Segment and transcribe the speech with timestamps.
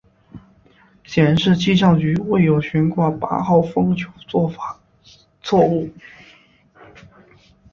[1.03, 4.79] 显示气象局未有悬挂八号风球做法
[5.43, 5.91] 错误。